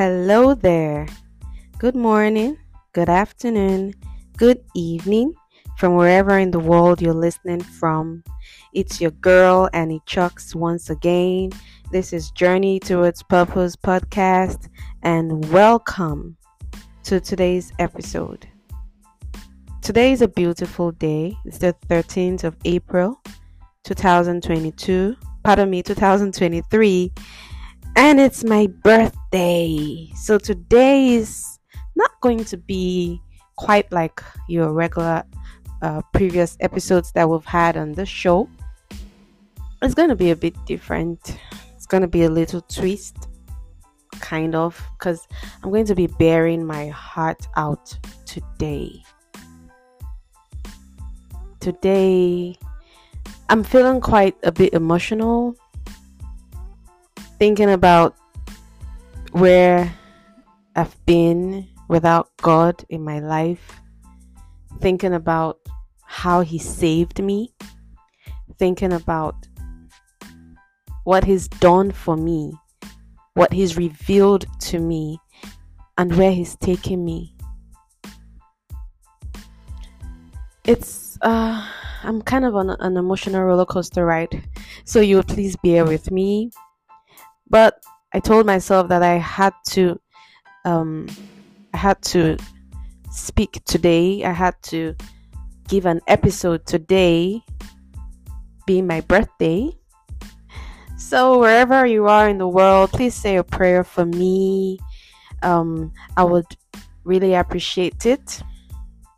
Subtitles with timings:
[0.00, 1.06] Hello there.
[1.76, 2.56] Good morning,
[2.94, 3.92] good afternoon,
[4.38, 5.34] good evening
[5.76, 8.24] from wherever in the world you're listening from.
[8.72, 11.50] It's your girl Annie Chucks once again.
[11.92, 14.70] This is Journey Towards Purpose podcast,
[15.02, 16.38] and welcome
[17.02, 18.48] to today's episode.
[19.82, 21.36] Today is a beautiful day.
[21.44, 23.20] It's the 13th of April,
[23.84, 25.14] 2022.
[25.42, 27.12] Pardon me, 2023
[27.96, 30.10] and it's my birthday.
[30.14, 31.58] So today is
[31.96, 33.20] not going to be
[33.56, 35.24] quite like your regular
[35.82, 38.48] uh, previous episodes that we've had on the show.
[39.82, 41.38] It's going to be a bit different.
[41.74, 43.28] It's going to be a little twist,
[44.20, 45.26] kind of, because
[45.62, 47.96] I'm going to be baring my heart out
[48.26, 49.02] today.
[51.60, 52.56] Today,
[53.48, 55.56] I'm feeling quite a bit emotional
[57.40, 58.14] thinking about
[59.32, 59.90] where
[60.76, 63.80] I've been without God in my life,
[64.82, 65.58] thinking about
[66.04, 67.54] how He saved me,
[68.58, 69.34] thinking about
[71.04, 72.52] what He's done for me,
[73.32, 75.18] what He's revealed to me,
[75.96, 77.34] and where He's taken me.
[80.64, 81.66] It's, uh,
[82.02, 84.46] I'm kind of on an emotional roller coaster ride,
[84.84, 86.50] so you please bear with me
[87.50, 90.00] but I told myself that I had to
[90.64, 91.08] um,
[91.74, 92.36] I had to
[93.10, 94.24] speak today.
[94.24, 94.94] I had to
[95.68, 97.42] give an episode today
[98.66, 99.70] being my birthday.
[100.96, 104.78] So wherever you are in the world, please say a prayer for me.
[105.42, 106.46] Um, I would
[107.04, 108.42] really appreciate it.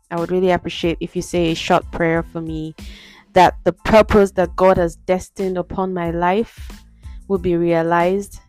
[0.09, 2.75] I would really appreciate if you say a short prayer for me
[3.33, 6.83] that the purpose that God has destined upon my life
[7.27, 8.39] will be realized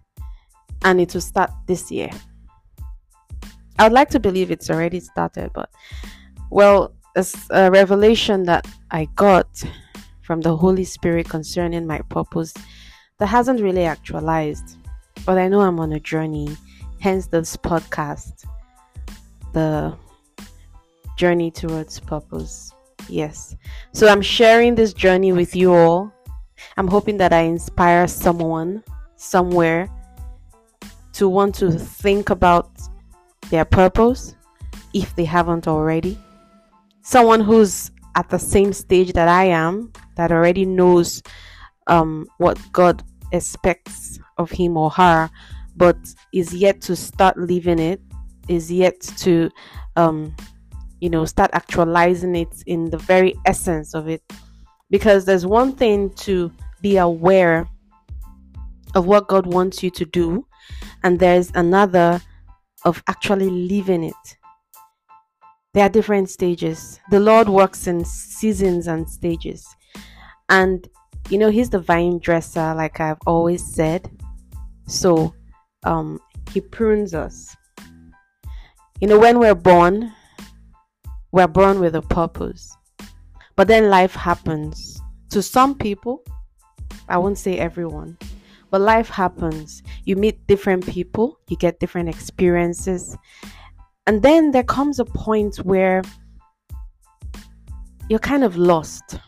[0.85, 2.11] and it will start this year.
[3.79, 5.71] I would like to believe it's already started, but
[6.51, 9.63] well, it's a uh, revelation that I got
[10.23, 12.55] from the Holy Spirit concerning my purpose
[13.19, 14.77] that hasn't really actualized.
[15.25, 16.57] But I know I'm on a journey,
[17.01, 18.45] hence this podcast,
[19.53, 19.97] the
[21.17, 22.73] journey towards purpose.
[23.09, 23.57] Yes.
[23.93, 26.13] So I'm sharing this journey with you all
[26.77, 28.83] I'm hoping that I inspire someone
[29.17, 29.89] somewhere
[31.13, 32.71] to want to think about
[33.51, 34.35] their purpose
[34.93, 36.19] if they haven't already.
[37.03, 41.23] Someone who's at the same stage that I am, that already knows
[41.87, 43.03] um, what God
[43.33, 45.31] expects of him or her,
[45.77, 45.97] but
[46.33, 48.01] is yet to start living it,
[48.49, 49.51] is yet to,
[49.97, 50.35] um,
[51.01, 54.23] you know, start actualizing it in the very essence of it
[54.91, 57.69] because there's one thing to be aware
[58.95, 60.47] of what God wants you to do,
[61.03, 62.21] and there's another
[62.85, 64.37] of actually living it.
[65.73, 67.01] There are different stages.
[67.11, 69.67] The Lord works in seasons and stages.
[70.49, 70.87] And
[71.31, 74.11] you know, He's the vine dresser, like I've always said.
[74.87, 75.35] So
[75.85, 76.21] um
[76.53, 77.57] He prunes us.
[79.01, 80.13] You know, when we're born,
[81.33, 82.77] we're born with a purpose.
[83.57, 85.01] But then life happens.
[85.31, 86.23] To some people,
[87.09, 88.19] I won't say everyone,
[88.71, 89.83] but life happens.
[90.05, 93.17] You meet different people, you get different experiences.
[94.07, 96.03] And then there comes a point where
[98.09, 99.19] you're kind of lost.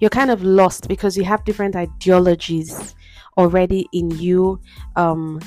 [0.00, 2.94] You're kind of lost because you have different ideologies
[3.36, 4.60] already in you
[4.96, 5.40] um,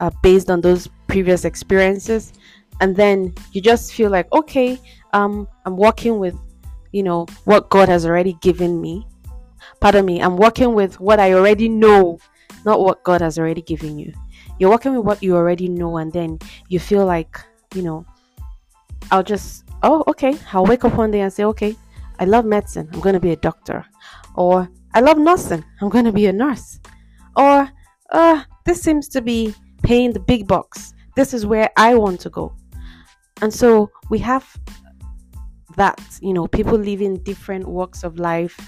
[0.00, 2.32] uh, based on those previous experiences.
[2.80, 4.78] And then you just feel like, okay,
[5.12, 6.36] um, I'm working with,
[6.92, 9.06] you know, what God has already given me.
[9.80, 12.18] Pardon me, I'm working with what I already know,
[12.64, 14.12] not what God has already given you.
[14.58, 16.38] You're working with what you already know, and then
[16.68, 17.40] you feel like,
[17.74, 18.04] you know,
[19.10, 21.76] I'll just, oh, okay, I'll wake up one day and say, okay,
[22.18, 23.84] I love medicine, I'm going to be a doctor.
[24.34, 26.78] Or I love nursing, I'm going to be a nurse.
[27.36, 27.68] Or,
[28.10, 30.94] uh, this seems to be paying the big bucks.
[31.16, 32.54] This is where I want to go.
[33.42, 34.58] And so we have
[35.76, 38.58] that you know people living different walks of life.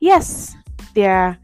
[0.00, 0.56] Yes
[0.94, 1.38] they're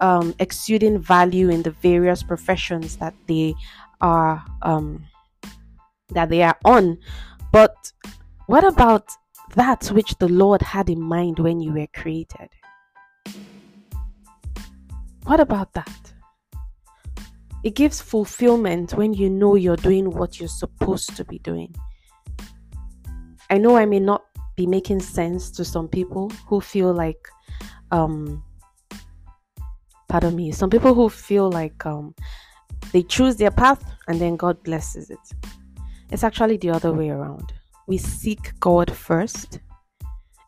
[0.00, 3.54] um, exuding value in the various professions that they
[4.00, 5.04] are um,
[6.10, 6.98] that they are on.
[7.52, 7.92] But
[8.46, 9.10] what about
[9.54, 12.48] that which the lord had in mind when you were created?
[15.24, 16.12] What about that?
[17.62, 21.74] It gives fulfillment when you know you're doing what you're supposed to be doing
[23.50, 24.24] i know i may not
[24.56, 27.28] be making sense to some people who feel like
[27.90, 28.42] um
[30.08, 32.14] pardon me some people who feel like um
[32.92, 35.18] They choose their path and then God blesses it.
[36.12, 37.52] It's actually the other way around.
[37.88, 39.58] We seek God first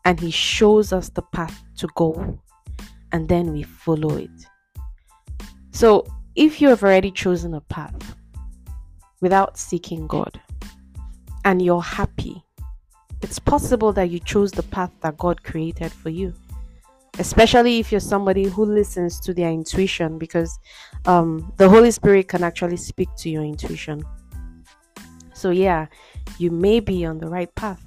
[0.05, 2.39] and He shows us the path to go
[3.11, 4.47] and then we follow it.
[5.71, 6.05] So
[6.35, 8.15] if you have already chosen a path
[9.19, 10.39] without seeking God
[11.43, 12.45] and you're happy,
[13.21, 16.33] it's possible that you chose the path that God created for you.
[17.19, 20.59] Especially if you're somebody who listens to their intuition because
[21.05, 24.03] um, the holy spirit can actually speak to your intuition.
[25.33, 25.87] So yeah
[26.37, 27.81] you may be on the right path.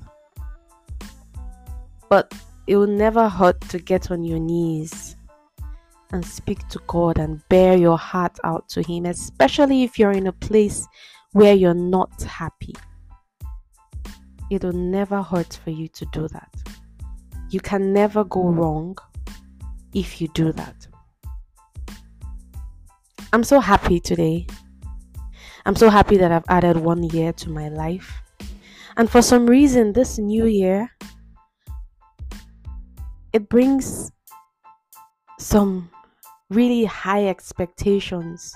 [2.09, 2.35] But
[2.67, 5.17] it will never hurt to get on your knees
[6.13, 10.27] and speak to god and bare your heart out to him especially if you're in
[10.27, 10.89] a place
[11.33, 12.75] where you're not happy
[14.51, 16.51] it will never hurt for you to do that
[17.51, 18.97] you can never go wrong
[19.93, 20.87] if you do that.
[23.33, 24.47] I'm so happy today.
[25.67, 28.23] I'm so happy that I've added one year to my life.
[28.97, 30.91] And for some reason, this new year,
[33.33, 34.13] it brings
[35.39, 35.91] some
[36.51, 38.55] really high expectations.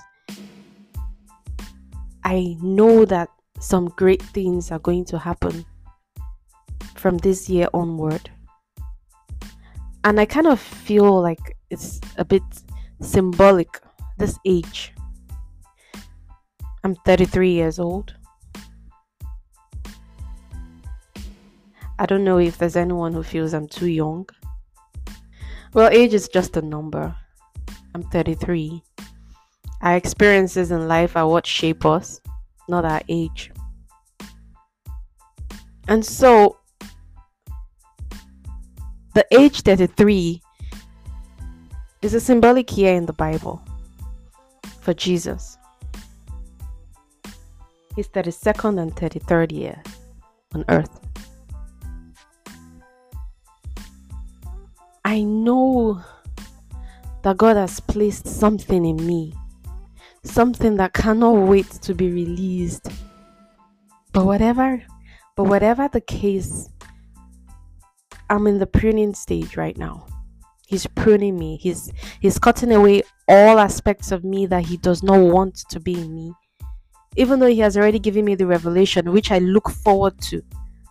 [2.23, 5.65] I know that some great things are going to happen
[7.05, 8.31] from this year onward
[10.05, 12.41] and I kind of feel like it's a bit
[12.99, 13.79] symbolic
[14.17, 14.91] this age.
[16.83, 18.15] I'm 33 years old.
[21.99, 24.27] I don't know if there's anyone who feels I'm too young.
[25.75, 27.15] Well, age is just a number.
[27.93, 28.81] I'm 33.
[29.83, 32.19] Our experiences in life are what shape us,
[32.67, 33.51] not our age.
[35.87, 36.57] And so
[39.15, 40.41] the age 33
[42.01, 43.63] is a symbolic year in the Bible
[44.81, 45.57] for Jesus.
[47.95, 49.81] His 32nd and 33rd year
[50.53, 50.99] on earth.
[55.05, 56.01] I know
[57.23, 59.33] that God has placed something in me,
[60.23, 62.89] something that cannot wait to be released.
[64.11, 64.83] But whatever,
[65.37, 66.67] but whatever the case
[68.29, 70.05] I'm in the pruning stage right now.
[70.67, 71.57] He's pruning me.
[71.57, 75.93] He's he's cutting away all aspects of me that he does not want to be
[75.93, 76.33] in me.
[77.15, 80.41] Even though he has already given me the revelation which I look forward to.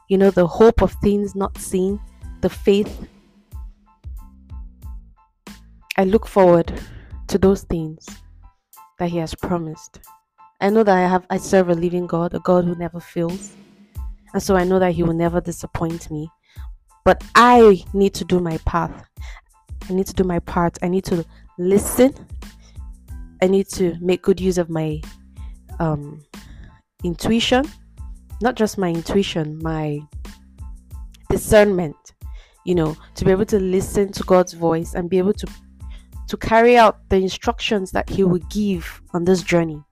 [0.09, 1.99] You know, the hope of things not seen,
[2.41, 3.09] the faith.
[5.97, 6.73] I look forward
[7.29, 8.07] to those things
[8.99, 10.01] that he has promised.
[10.61, 13.55] I know that I have I serve a living God, a God who never fails.
[14.33, 16.29] And so I know that he will never disappoint me.
[17.05, 19.07] But I need to do my path.
[19.89, 20.79] I need to do my part.
[20.83, 21.25] I need to
[21.59, 22.15] listen.
[23.43, 25.03] I need to make good use of my
[25.79, 26.25] um,
[27.03, 27.67] intuition,
[28.41, 30.01] not just my intuition, my
[31.29, 31.97] discernment.
[32.65, 35.47] You know, to be able to listen to God's voice and be able to
[36.29, 39.83] to carry out the instructions that He will give on this journey.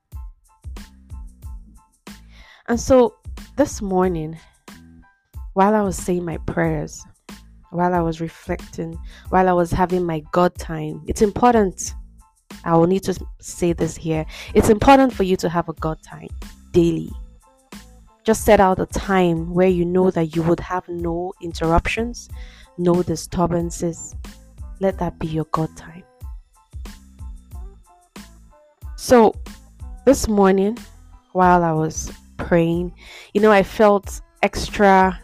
[2.68, 3.16] And so
[3.56, 4.38] this morning,
[5.54, 7.04] while I was saying my prayers,
[7.70, 8.98] while I was reflecting,
[9.30, 11.94] while I was having my God time, it's important.
[12.64, 14.24] I will need to say this here.
[14.54, 16.28] It's important for you to have a God time
[16.72, 17.10] daily.
[18.24, 22.28] Just set out a time where you know that you would have no interruptions,
[22.78, 24.14] no disturbances.
[24.80, 26.04] Let that be your God time.
[28.96, 29.34] So,
[30.04, 30.78] this morning,
[31.32, 32.94] while I was praying,
[33.34, 35.18] you know, I felt extra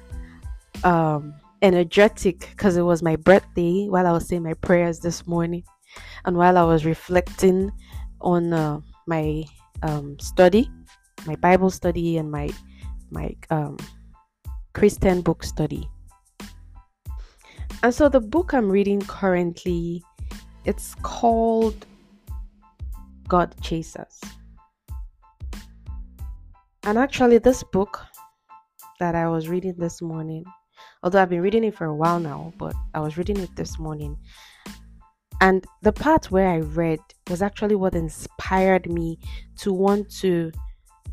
[0.85, 5.65] um, energetic because it was my birthday while I was saying my prayers this morning
[6.25, 7.71] and while I was reflecting
[8.21, 9.45] on uh, my
[9.83, 10.71] um, study,
[11.27, 12.51] my Bible study, and my
[13.11, 13.77] my um,
[14.75, 15.89] Christian book study.
[17.83, 20.03] And so the book I'm reading currently,
[20.65, 21.87] it's called
[23.29, 24.21] God Chasers.
[26.83, 28.01] And actually, this book
[28.99, 30.45] that I was reading this morning
[31.03, 33.79] although I've been reading it for a while now, but I was reading it this
[33.79, 34.17] morning.
[35.41, 36.99] And the part where I read
[37.31, 39.19] was actually what inspired me
[39.59, 40.51] to want to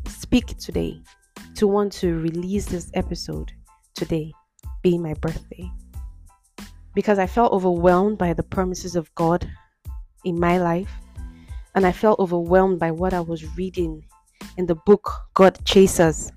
[0.08, 1.00] speak today,
[1.54, 3.52] to want to release this episode
[3.94, 4.32] today,
[4.82, 5.70] being my birthday.
[6.94, 9.48] Because I felt overwhelmed by the promises of God
[10.24, 10.90] in my life,
[11.74, 14.04] and I felt overwhelmed by what I was reading
[14.56, 16.32] in the book God Chasers.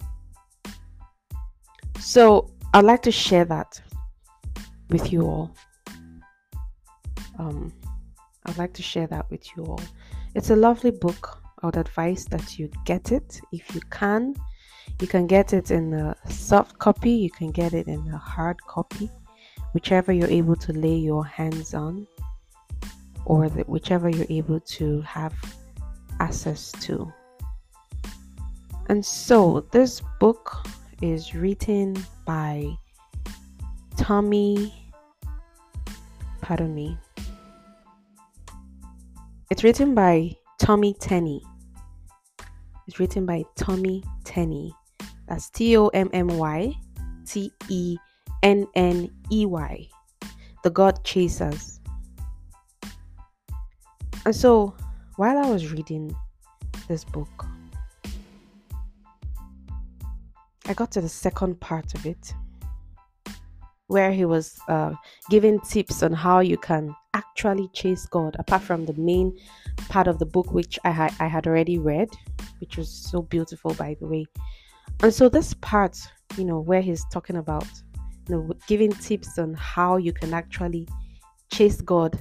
[2.00, 3.82] So I'd like to share that
[4.90, 5.56] with you all.
[7.40, 7.74] Um,
[8.46, 9.82] I'd like to share that with you all.
[10.36, 11.40] It's a lovely book.
[11.62, 14.36] I would advise that you get it if you can.
[15.02, 18.62] You can get it in a soft copy, you can get it in a hard
[18.68, 19.10] copy,
[19.74, 22.06] whichever you're able to lay your hands on,
[23.26, 25.34] or the, whichever you're able to have
[26.20, 27.12] access to.
[28.90, 30.68] And so, this book
[31.02, 32.66] is written by
[33.98, 34.74] Tommy,
[36.42, 36.98] pardon me,
[39.50, 41.42] it's written by Tommy Tenney.
[42.88, 44.74] It's written by Tommy Tenney.
[45.28, 46.74] That's T O M M Y
[47.26, 47.98] T E
[48.44, 49.88] N N E Y.
[50.64, 51.80] The God Chasers.
[54.26, 54.76] And so,
[55.16, 56.16] while I was reading
[56.88, 57.46] this book,
[60.70, 62.34] I got to the second part of it
[63.88, 64.94] where he was uh,
[65.32, 69.36] giving tips on how you can actually chase God, apart from the main
[69.90, 72.10] part of the book which I had I had already read,
[72.60, 74.28] which was so beautiful by the way.
[75.02, 75.98] And so this part,
[76.38, 77.68] you know, where he's talking about,
[78.28, 80.88] you know, giving tips on how you can actually
[81.52, 82.20] chase God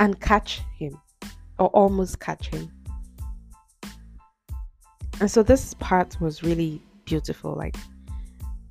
[0.00, 1.00] and catch him
[1.60, 2.72] or almost catch him.
[5.20, 7.76] And so this part was really beautiful like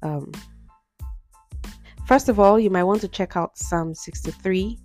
[0.04, 0.32] um
[2.08, 4.80] First of all, you might want to check out Psalm 63,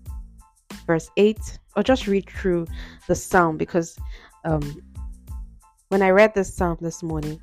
[0.88, 1.38] verse 8,
[1.76, 2.66] or just read through
[3.06, 3.96] the psalm because
[4.44, 4.82] um,
[5.90, 7.40] when I read this psalm this morning,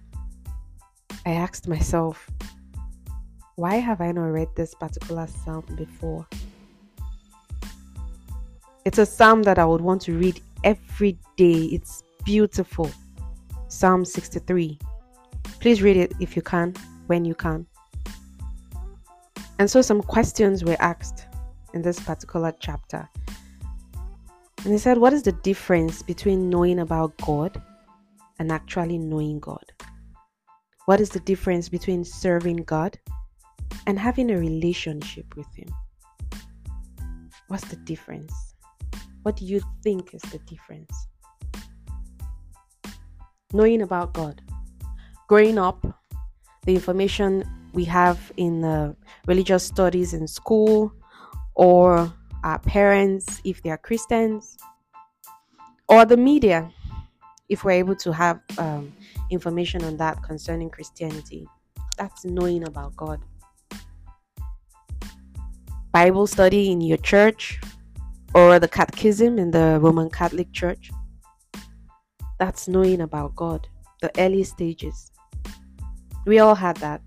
[1.25, 2.29] I asked myself,
[3.55, 6.27] why have I not read this particular psalm before?
[8.83, 11.69] It's a psalm that I would want to read every day.
[11.71, 12.91] It's beautiful.
[13.69, 14.77] Psalm 63.
[15.59, 16.73] Please read it if you can,
[17.07, 17.65] when you can.
[19.59, 21.25] And so some questions were asked
[21.73, 23.07] in this particular chapter.
[24.63, 27.61] And he said, What is the difference between knowing about God
[28.39, 29.63] and actually knowing God?
[30.85, 32.97] What is the difference between serving God
[33.85, 35.69] and having a relationship with Him?
[37.47, 38.33] What's the difference?
[39.23, 41.07] What do you think is the difference?
[43.53, 44.41] Knowing about God.
[45.29, 45.85] Growing up,
[46.65, 47.43] the information
[47.73, 48.95] we have in the
[49.27, 50.91] religious studies in school
[51.53, 52.11] or
[52.43, 54.57] our parents if they are Christians
[55.87, 56.71] or the media
[57.47, 58.91] if we're able to have um,
[59.29, 61.47] information on that concerning Christianity.
[61.95, 63.21] That's knowing about God.
[65.91, 67.61] Bible study in your church
[68.33, 70.89] or the catechism in the Roman Catholic Church.
[72.39, 73.67] That's knowing about God,
[74.01, 75.11] the early stages.
[76.25, 77.01] We all had that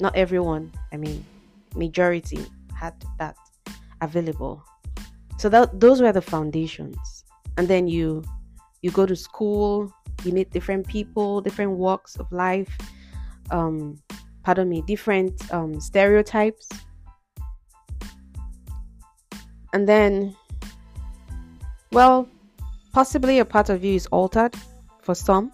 [0.00, 1.24] not everyone, I mean,
[1.74, 3.36] majority had that
[4.00, 4.62] available.
[5.38, 7.24] So that those were the foundations.
[7.56, 8.24] And then you
[8.82, 9.92] you go to school,
[10.24, 12.70] you meet different people, different walks of life,
[13.50, 13.98] um,
[14.44, 16.68] pardon me, different um, stereotypes.
[19.72, 20.34] And then,
[21.92, 22.28] well,
[22.92, 24.54] possibly a part of you is altered
[25.02, 25.52] for some.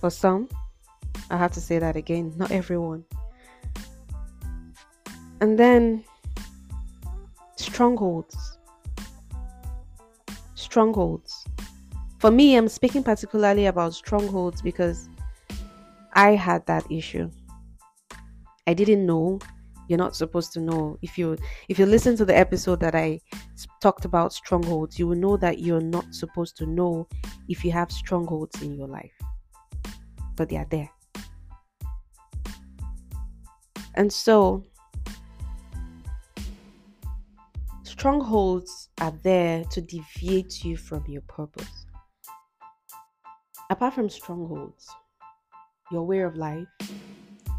[0.00, 0.48] For some,
[1.30, 2.32] I have to say that again.
[2.36, 3.04] Not everyone.
[5.40, 6.04] And then
[7.56, 8.58] strongholds.
[10.54, 11.44] Strongholds.
[12.18, 15.08] For me, I'm speaking particularly about strongholds because
[16.14, 17.30] I had that issue.
[18.66, 19.38] I didn't know.
[19.88, 20.98] You're not supposed to know.
[21.00, 21.38] If you
[21.68, 23.20] if you listen to the episode that I
[23.80, 27.08] talked about strongholds, you will know that you're not supposed to know
[27.48, 29.12] if you have strongholds in your life.
[30.38, 30.88] But they are there.
[33.96, 34.64] And so,
[37.82, 41.86] strongholds are there to deviate you from your purpose.
[43.68, 44.88] Apart from strongholds,
[45.90, 46.68] your way of life,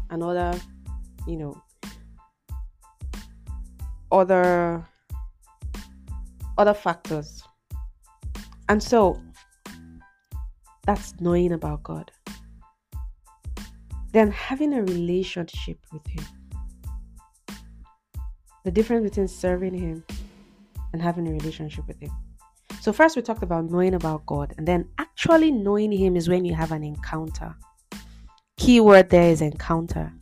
[0.08, 0.58] and other,
[1.26, 1.62] you know,
[4.10, 4.82] other
[6.56, 7.42] other factors.
[8.70, 9.20] And so
[10.86, 12.10] that's knowing about God
[14.12, 16.24] then having a relationship with Him.
[18.64, 20.04] The difference between serving Him
[20.92, 22.10] and having a relationship with Him.
[22.80, 26.44] So, first we talked about knowing about God, and then actually knowing Him is when
[26.44, 27.54] you have an encounter.
[28.56, 30.12] Key word there is encounter.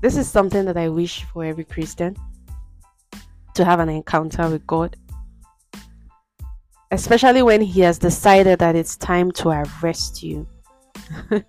[0.00, 2.16] This is something that I wish for every Christian
[3.54, 4.96] to have an encounter with God.
[6.90, 10.46] Especially when He has decided that it's time to arrest you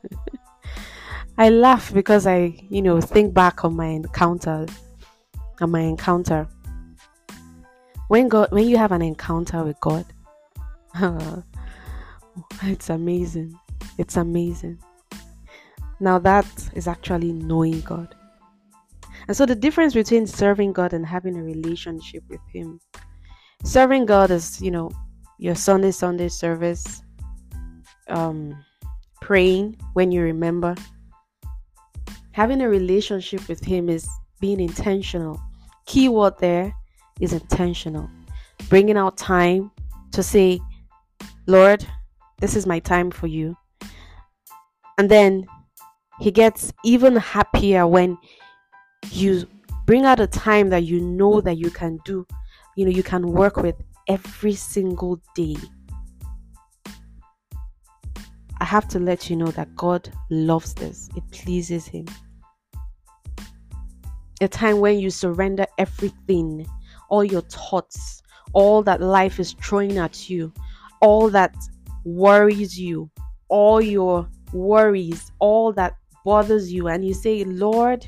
[1.38, 4.66] I laugh because I, you know, think back on my encounter,
[5.62, 6.48] on my encounter.
[8.08, 10.06] When God, when you have an encounter with God,
[12.64, 13.58] it's amazing.
[13.98, 14.80] It's amazing.
[16.00, 18.16] Now, that is actually knowing God.
[19.28, 22.80] And so, the difference between serving God and having a relationship with Him
[23.64, 24.92] serving God is, you know,
[25.38, 27.02] your Sunday, Sunday service,
[28.08, 28.56] um,
[29.22, 30.76] praying when you remember.
[32.32, 34.08] Having a relationship with Him is
[34.40, 35.40] being intentional.
[35.86, 36.74] Key word there
[37.20, 38.10] is intentional.
[38.70, 39.72] Bringing out time
[40.12, 40.60] to say,
[41.48, 41.86] Lord,
[42.40, 43.56] this is my time for you.
[44.98, 45.48] And then
[46.20, 48.18] he gets even happier when
[49.12, 49.48] you
[49.86, 52.28] bring out a time that you know that you can do,
[52.76, 53.76] you know, you can work with
[54.08, 55.56] every single day.
[58.62, 62.06] I have to let you know that God loves this, it pleases Him.
[64.42, 66.66] A time when you surrender everything,
[67.10, 68.22] all your thoughts,
[68.54, 70.54] all that life is throwing at you,
[71.02, 71.56] all that
[72.06, 73.10] worries you,
[73.50, 78.08] all your worries, all that bothers you, and you say, Lord,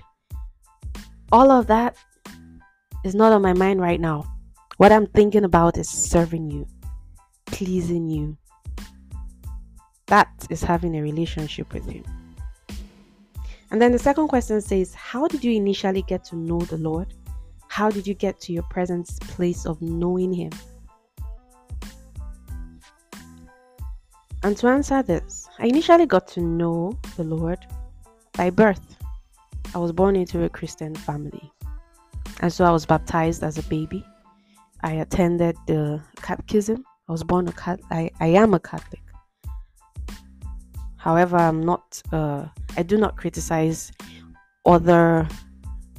[1.31, 1.96] all of that
[3.03, 4.25] is not on my mind right now.
[4.77, 6.67] What I'm thinking about is serving you,
[7.46, 8.38] pleasing you.
[10.12, 12.03] That is having a relationship with Him.
[13.72, 17.13] And then the second question says, How did you initially get to know the Lord?
[17.70, 20.51] How did you get to your present place of knowing Him?
[24.44, 27.60] And to answer this, I initially got to know the Lord
[28.34, 28.98] by birth.
[29.74, 31.53] I was born into a Christian family.
[32.41, 34.03] And so I was baptized as a baby.
[34.84, 36.84] I attended the catechism.
[37.08, 37.80] I was born a cat.
[37.91, 39.00] I, I am a Catholic.
[41.01, 42.00] However, I'm not.
[42.12, 42.46] Uh,
[42.77, 43.91] I do not criticize
[44.67, 45.27] other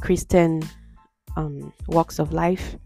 [0.00, 0.62] Christian
[1.36, 2.76] um, walks of life,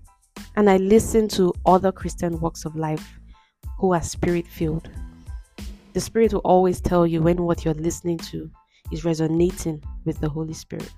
[0.56, 3.20] and I listen to other Christian walks of life
[3.78, 4.88] who are spirit filled.
[5.92, 8.50] The Spirit will always tell you when what you're listening to
[8.92, 10.90] is resonating with the Holy Spirit.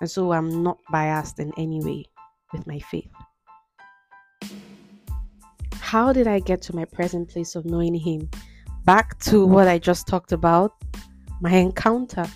[0.00, 2.04] And so I'm not biased in any way
[2.54, 3.10] with my faith.
[5.80, 8.30] How did I get to my present place of knowing Him?
[8.86, 10.72] Back to what I just talked about
[11.40, 12.26] my encounter.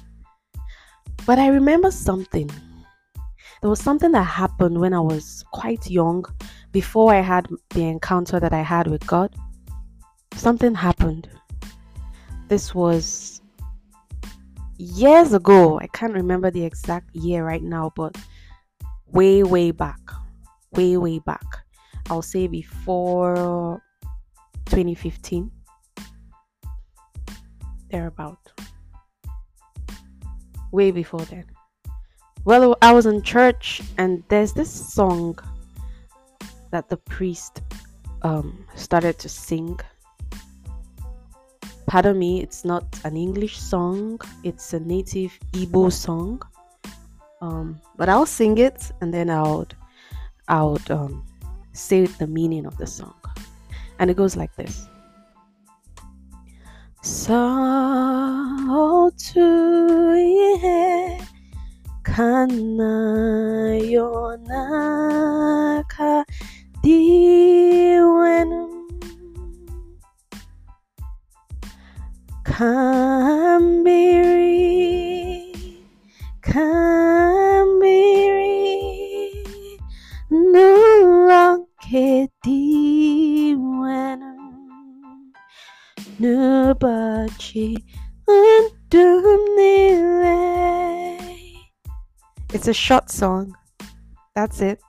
[1.25, 2.51] But I remember something.
[3.61, 6.25] There was something that happened when I was quite young,
[6.73, 9.35] before I had the encounter that I had with God.
[10.35, 11.29] Something happened
[12.49, 13.41] this was
[14.77, 15.79] years ago.
[15.79, 18.17] I can't remember the exact year right now, but
[19.07, 20.01] way, way back.
[20.73, 21.45] Way, way back.
[22.09, 23.81] I'll say before
[24.67, 25.53] 2015.
[27.91, 28.39] Thereabout.
[30.73, 31.47] Way before then.
[32.45, 35.39] Well, I was in church and there's this song
[36.71, 37.63] that the priest
[38.23, 39.79] um, started to sing
[41.91, 46.41] pardon me, it's not an English song, it's a native Igbo song.
[47.43, 49.67] Um, but I'll sing it and then I'll,
[50.47, 51.27] I'll um,
[51.73, 53.17] say the meaning of the song.
[53.99, 54.87] And it goes like this.
[59.17, 61.17] To ihe
[62.05, 62.93] kana
[63.95, 64.69] yonaka
[66.85, 68.69] diwenum
[72.45, 73.81] Kambiri,
[92.53, 93.57] It's a short song.
[94.35, 94.81] That's it.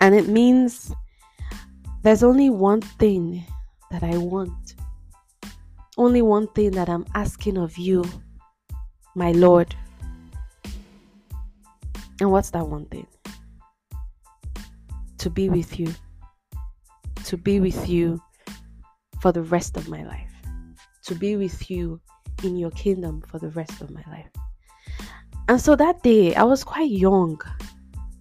[0.00, 0.92] And it means
[2.02, 3.44] there's only one thing
[3.90, 4.74] that I want
[6.00, 8.04] only one thing that I'm asking of you,
[9.14, 9.76] my Lord.
[12.20, 13.06] And what's that one thing?
[15.18, 15.92] To be with you.
[17.24, 18.18] To be with you
[19.20, 20.29] for the rest of my life.
[21.10, 22.00] To be with you
[22.44, 24.30] in your kingdom for the rest of my life.
[25.48, 27.40] And so that day, I was quite young.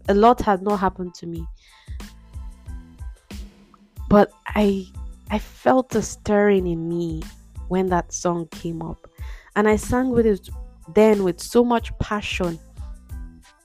[0.08, 1.46] A lot had not happened to me.
[4.10, 4.88] But I
[5.30, 7.22] I felt a stirring in me
[7.68, 9.08] when that song came up.
[9.56, 10.50] And I sang with it
[10.96, 12.58] then with so much passion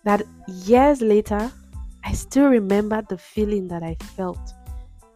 [0.05, 1.51] that years later,
[2.05, 4.53] I still remember the feeling that I felt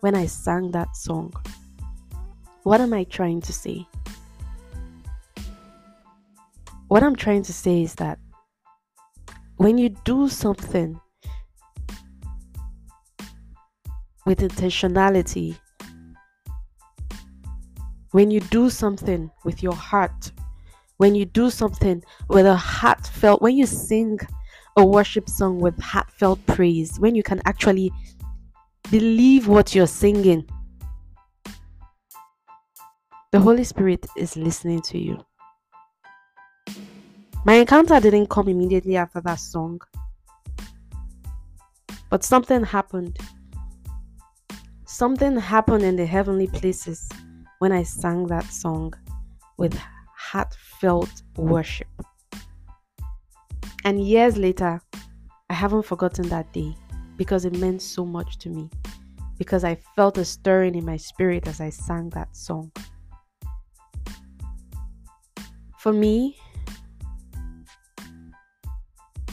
[0.00, 1.34] when I sang that song.
[2.68, 3.88] What am I trying to say?
[6.88, 8.18] What I'm trying to say is that
[9.56, 11.00] when you do something
[14.26, 15.56] with intentionality
[18.10, 20.30] when you do something with your heart,
[20.98, 24.18] when you do something with a heartfelt, when you sing
[24.76, 27.90] a worship song with heartfelt praise, when you can actually
[28.90, 30.46] believe what you're singing,
[33.30, 35.18] the Holy Spirit is listening to you.
[37.44, 39.80] My encounter didn't come immediately after that song,
[42.08, 43.18] but something happened.
[44.86, 47.06] Something happened in the heavenly places
[47.58, 48.94] when I sang that song
[49.58, 49.78] with
[50.16, 51.88] heartfelt worship.
[53.84, 54.80] And years later,
[55.50, 56.74] I haven't forgotten that day
[57.16, 58.70] because it meant so much to me.
[59.36, 62.72] Because I felt a stirring in my spirit as I sang that song.
[65.78, 66.36] For me,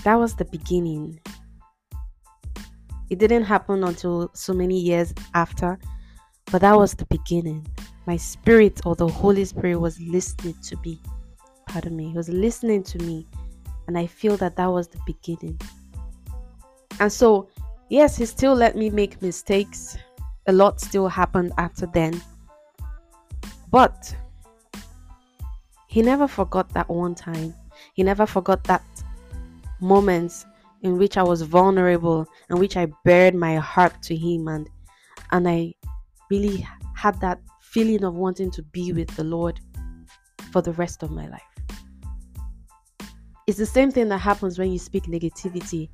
[0.03, 1.19] that was the beginning.
[3.09, 5.79] It didn't happen until so many years after,
[6.51, 7.65] but that was the beginning.
[8.05, 11.01] My spirit or the Holy Spirit was listening to me.
[11.67, 13.27] Pardon me, he was listening to me,
[13.87, 15.59] and I feel that that was the beginning.
[16.99, 17.49] And so,
[17.89, 19.97] yes, he still let me make mistakes.
[20.45, 22.21] A lot still happened after then.
[23.71, 24.15] But
[25.95, 27.55] he never forgot that one time.
[27.93, 28.83] He never forgot that
[29.79, 30.45] moments
[30.81, 34.69] in which I was vulnerable and which I bared my heart to him and
[35.31, 35.73] and I
[36.29, 39.61] really had that feeling of wanting to be with the Lord
[40.51, 41.53] for the rest of my life.
[43.47, 45.87] It's the same thing that happens when you speak negativity.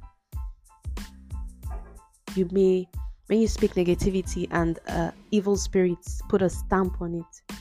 [2.33, 2.87] You may,
[3.27, 7.55] when you speak negativity and uh, evil spirits put a stamp on it,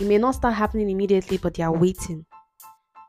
[0.00, 2.24] it may not start happening immediately, but they are waiting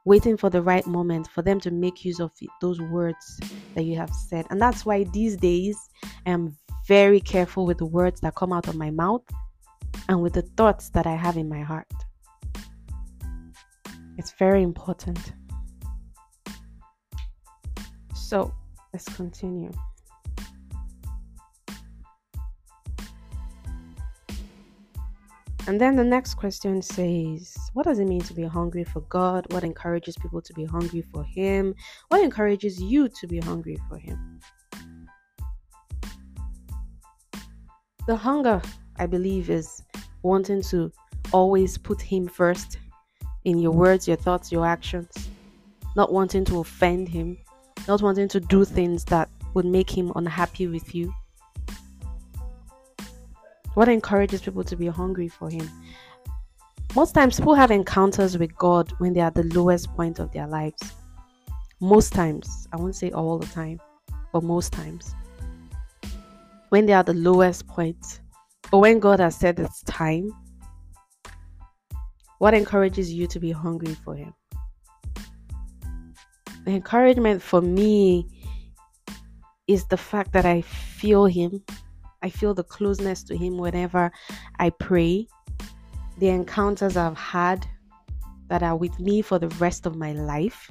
[0.06, 3.40] waiting for the right moment for them to make use of those words
[3.76, 4.46] that you have said.
[4.50, 5.78] And that's why these days
[6.26, 9.22] I am very careful with the words that come out of my mouth
[10.10, 11.92] and with the thoughts that I have in my heart.
[14.18, 15.34] It's very important.
[18.16, 18.54] So
[18.94, 19.72] let's continue.
[25.68, 29.46] And then the next question says, What does it mean to be hungry for God?
[29.54, 31.76] What encourages people to be hungry for Him?
[32.10, 34.40] What encourages you to be hungry for Him?
[38.08, 38.60] The hunger,
[38.98, 39.84] I believe, is
[40.24, 40.92] wanting to
[41.32, 42.80] always put Him first
[43.46, 45.30] in your words, your thoughts, your actions,
[45.96, 47.38] not wanting to offend Him,
[47.88, 51.14] not wanting to do things that would make Him unhappy with you
[53.74, 55.70] what encourages people to be hungry for Him?
[56.96, 60.32] Most times, people have encounters with God when they are at the lowest point of
[60.34, 60.94] their lives.
[61.80, 63.80] Most times, I won't say all the time,
[64.34, 65.16] but most times,
[66.70, 68.20] when they are at the lowest point,
[68.74, 70.32] or when God has said it's time,
[72.40, 74.34] what encourages you to be hungry for Him?
[76.66, 78.28] The encouragement for me
[79.68, 81.64] is the fact that I feel Him
[82.24, 84.12] I feel the closeness to Him whenever
[84.60, 85.28] I pray.
[86.18, 87.66] The encounters I've had
[88.48, 90.70] that are with me for the rest of my life.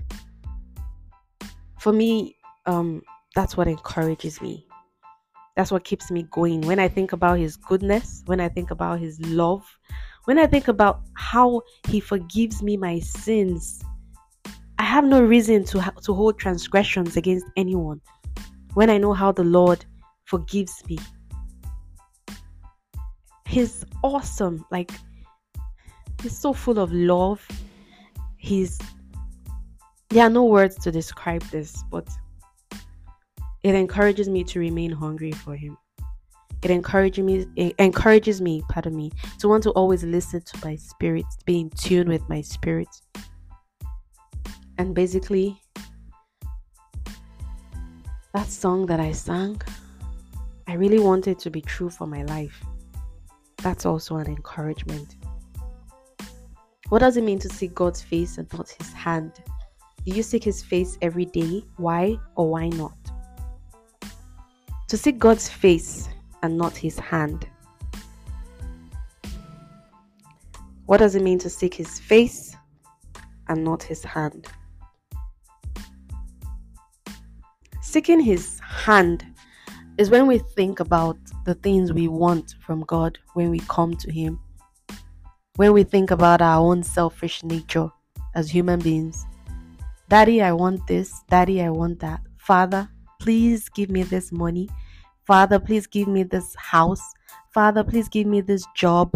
[1.79, 2.37] For me,
[2.67, 3.03] um,
[3.35, 4.67] that's what encourages me.
[5.57, 6.61] That's what keeps me going.
[6.63, 9.67] When I think about His goodness, when I think about His love,
[10.25, 13.83] when I think about how He forgives me my sins,
[14.79, 18.01] I have no reason to ha- to hold transgressions against anyone.
[18.75, 19.85] When I know how the Lord
[20.25, 20.99] forgives me,
[23.51, 24.65] he's awesome.
[24.71, 24.93] Like
[26.23, 27.47] he's so full of love.
[28.37, 28.79] He's
[30.09, 32.09] there are no words to describe this, but
[33.63, 35.77] it encourages me to remain hungry for him.
[36.63, 39.11] It encourages me it encourages me, pardon me,
[39.41, 42.89] to want to always listen to my spirit, be in tune with my spirit.
[44.79, 45.61] And basically
[48.33, 49.61] that song that I sang,
[50.69, 52.65] I really wanted it to be true for my life.
[53.63, 55.17] That's also an encouragement.
[56.89, 59.33] What does it mean to seek God's face and not His hand?
[60.05, 61.63] Do you seek His face every day?
[61.77, 62.97] Why or why not?
[64.89, 66.09] To seek God's face
[66.43, 67.47] and not His hand.
[70.87, 72.57] What does it mean to seek His face
[73.49, 74.49] and not His hand?
[77.83, 79.27] Seeking His hand
[80.01, 84.11] is when we think about the things we want from God when we come to
[84.11, 84.41] Him.
[85.57, 87.91] When we think about our own selfish nature
[88.35, 89.27] as human beings.
[90.09, 91.23] Daddy, I want this.
[91.29, 92.23] Daddy, I want that.
[92.39, 92.89] Father,
[93.21, 94.71] please give me this money.
[95.27, 97.03] Father, please give me this house.
[97.53, 99.13] Father, please give me this job.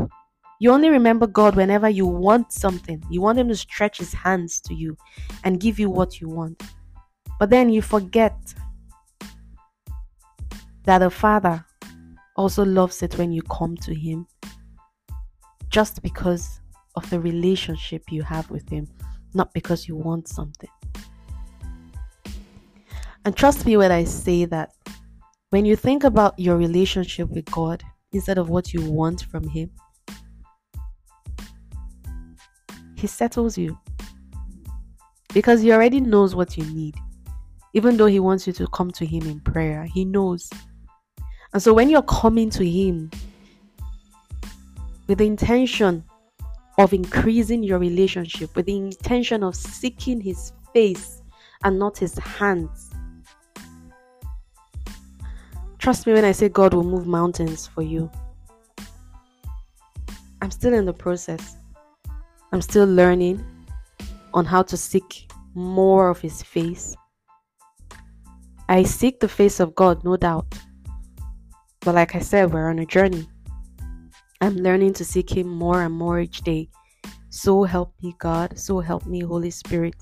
[0.61, 3.03] You only remember God whenever you want something.
[3.09, 4.99] You want Him to stretch His hands to you
[5.44, 6.62] and give you what you want.
[7.40, 8.37] But then you forget
[10.85, 11.64] that the Father
[12.37, 14.27] also loves it when you come to Him
[15.68, 16.61] just because
[16.97, 18.87] of the relationship you have with Him,
[19.35, 20.70] not because you want something.
[23.25, 24.75] And trust me when I say that
[25.51, 29.70] when you think about your relationship with God instead of what you want from Him,
[32.97, 33.79] He settles you
[35.33, 36.97] because He already knows what you need.
[37.73, 40.51] Even though He wants you to come to Him in prayer, He knows.
[41.55, 43.12] And so when you're coming to Him
[45.07, 46.03] with the intention
[46.79, 51.23] of increasing your relationship, with the intention of seeking His face
[51.62, 52.90] and not His hands,
[55.79, 58.11] trust me when I say God will move mountains for you.
[60.43, 61.57] I'm still in the process.
[62.51, 63.45] I'm still learning
[64.35, 66.97] on how to seek more of His face.
[68.69, 70.59] I seek the face of God, no doubt.
[71.85, 73.29] But like I said, we're on a journey.
[74.40, 76.68] I'm learning to seek Him more and more each day.
[77.29, 78.59] So help me, God.
[78.59, 79.97] So help me, Holy Spirit.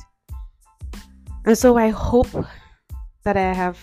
[1.44, 2.28] And so I hope
[3.24, 3.78] that I have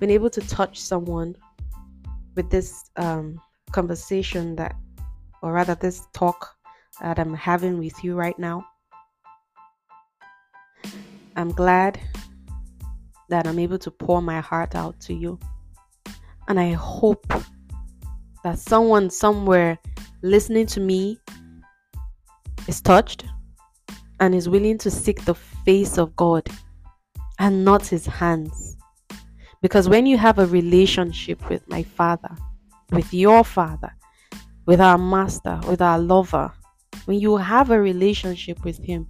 [0.00, 1.36] been able to touch someone
[2.34, 4.74] with this um, conversation that,
[5.42, 6.56] or rather, this talk
[7.00, 8.66] that I'm having with you right now.
[11.36, 12.00] I'm glad
[13.28, 15.38] that I'm able to pour my heart out to you.
[16.48, 17.26] And I hope
[18.42, 19.78] that someone somewhere
[20.22, 21.18] listening to me
[22.66, 23.24] is touched
[24.20, 26.48] and is willing to seek the face of God
[27.38, 28.76] and not his hands.
[29.62, 32.34] Because when you have a relationship with my Father,
[32.90, 33.92] with your Father,
[34.66, 36.52] with our Master, with our lover,
[37.06, 39.06] when you have a relationship with Him,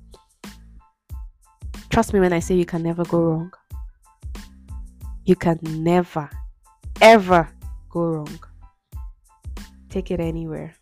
[1.91, 3.53] trust me when I say you can never go wrong.
[5.25, 6.31] You can never,
[7.01, 7.49] ever
[7.91, 8.41] go wrong.
[9.89, 10.75] Take it anywhere.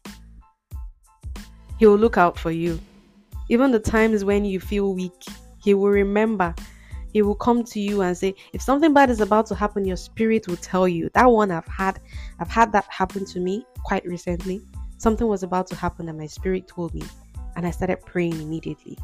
[1.78, 2.80] He will look out for you.
[3.48, 5.12] Even the times when you feel weak,
[5.62, 6.54] He will remember.
[7.12, 9.96] He will come to you and say, if something bad is about to happen, your
[9.96, 11.08] spirit will tell you.
[11.14, 12.00] That one I've had,
[12.40, 14.60] I've had that happen to me quite recently.
[14.98, 17.02] Something was about to happen and my spirit told me,
[17.54, 18.98] and I started praying immediately.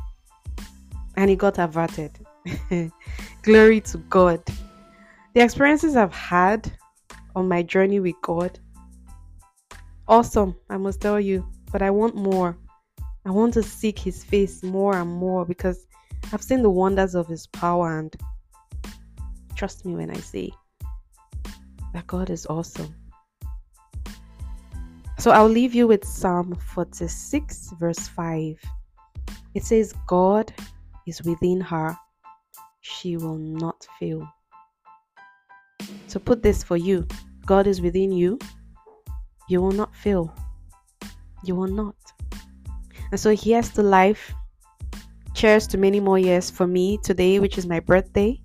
[1.16, 2.18] And it got averted.
[3.42, 4.42] Glory to God
[5.34, 6.70] the experiences I've had
[7.34, 8.58] on my journey with God,
[10.08, 12.56] awesome, I must tell you, but I want more.
[13.24, 15.86] I want to seek His face more and more because
[16.32, 18.14] I've seen the wonders of His power, and
[19.54, 20.52] trust me when I say
[21.92, 22.94] that God is awesome.
[25.18, 28.58] So I'll leave you with Psalm 46, verse 5.
[29.54, 30.52] It says, God
[31.06, 31.96] is within her,
[32.80, 34.26] she will not fail.
[36.12, 37.06] So put this for you
[37.46, 38.38] God is within you.
[39.48, 40.30] You will not fail.
[41.42, 41.96] You will not.
[43.10, 44.34] And so here's to life.
[45.32, 48.38] Cheers to many more years for me today, which is my birthday.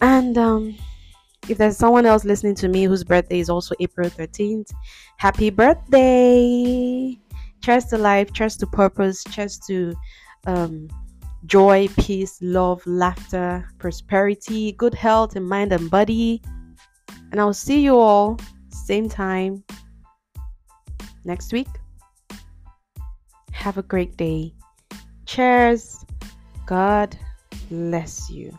[0.00, 0.74] And um,
[1.48, 4.72] if there's someone else listening to me whose birthday is also April 13th,
[5.16, 7.16] happy birthday!
[7.62, 9.94] Cheers to life, cheers to purpose, cheers to
[10.48, 10.88] um,
[11.46, 16.42] joy, peace, love, laughter, prosperity, good health in mind and body.
[17.30, 19.64] And I'll see you all same time
[21.24, 21.68] next week.
[23.52, 24.54] Have a great day.
[25.26, 26.04] Cheers.
[26.66, 27.16] God
[27.68, 28.56] bless you.